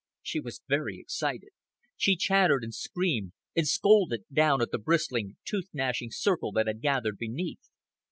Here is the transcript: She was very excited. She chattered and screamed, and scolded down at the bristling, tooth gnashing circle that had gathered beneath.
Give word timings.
She 0.23 0.39
was 0.39 0.63
very 0.67 0.97
excited. 0.99 1.49
She 1.95 2.15
chattered 2.15 2.63
and 2.63 2.73
screamed, 2.73 3.33
and 3.55 3.67
scolded 3.67 4.23
down 4.33 4.59
at 4.59 4.71
the 4.71 4.79
bristling, 4.79 5.37
tooth 5.45 5.69
gnashing 5.73 6.09
circle 6.09 6.51
that 6.53 6.65
had 6.65 6.81
gathered 6.81 7.19
beneath. 7.19 7.69